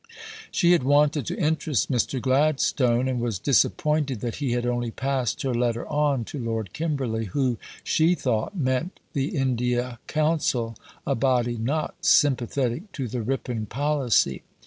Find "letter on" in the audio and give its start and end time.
5.53-6.25